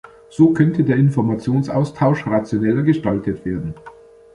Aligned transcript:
So 0.31 0.51
könnte 0.51 0.83
der 0.83 0.97
Informationsaustausch 0.97 2.25
rationeller 2.25 2.81
gestaltet 2.81 3.45
werden. 3.45 3.75